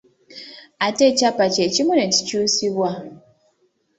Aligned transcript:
Ate 0.85 1.03
ekyapa 1.11 1.45
kye 1.53 1.65
kimu 1.73 1.93
ne 1.95 2.05
kikyusibwa. 2.13 2.89